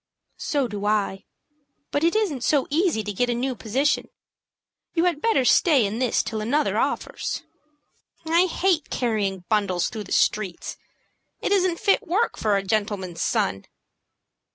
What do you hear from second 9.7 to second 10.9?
through the streets.